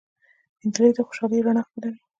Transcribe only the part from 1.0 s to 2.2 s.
خوشالۍ رڼا خپروي.